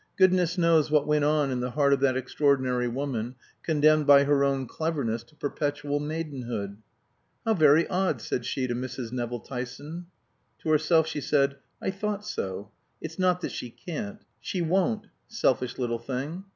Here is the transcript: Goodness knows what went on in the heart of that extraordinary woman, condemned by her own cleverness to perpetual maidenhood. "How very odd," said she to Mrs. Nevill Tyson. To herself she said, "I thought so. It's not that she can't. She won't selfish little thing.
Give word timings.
Goodness 0.17 0.57
knows 0.57 0.89
what 0.89 1.05
went 1.05 1.23
on 1.25 1.51
in 1.51 1.59
the 1.59 1.69
heart 1.69 1.93
of 1.93 1.99
that 1.99 2.17
extraordinary 2.17 2.87
woman, 2.87 3.35
condemned 3.61 4.07
by 4.07 4.23
her 4.23 4.43
own 4.43 4.65
cleverness 4.65 5.21
to 5.25 5.35
perpetual 5.35 5.99
maidenhood. 5.99 6.77
"How 7.45 7.53
very 7.53 7.87
odd," 7.87 8.19
said 8.19 8.43
she 8.43 8.65
to 8.65 8.73
Mrs. 8.73 9.11
Nevill 9.11 9.41
Tyson. 9.41 10.07
To 10.63 10.69
herself 10.71 11.05
she 11.05 11.21
said, 11.21 11.57
"I 11.79 11.91
thought 11.91 12.25
so. 12.25 12.71
It's 12.99 13.19
not 13.19 13.41
that 13.41 13.51
she 13.51 13.69
can't. 13.69 14.23
She 14.39 14.59
won't 14.59 15.05
selfish 15.27 15.77
little 15.77 15.99
thing. 15.99 16.45